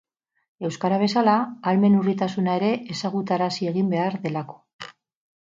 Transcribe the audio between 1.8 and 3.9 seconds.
urritasuna ere ezagutarazi